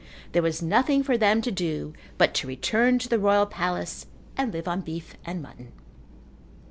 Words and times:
There 0.31 0.41
was 0.41 0.63
nothing 0.63 1.03
for 1.03 1.15
them 1.15 1.43
to 1.43 1.51
do 1.51 1.93
but 2.17 2.33
to 2.33 2.47
return 2.47 2.97
to 2.97 3.07
the 3.07 3.19
royal 3.19 3.45
palace 3.45 4.07
and 4.35 4.51
live 4.51 4.67
on 4.67 4.81
beef 4.81 5.13
and 5.25 5.43
mutton. 5.43 5.73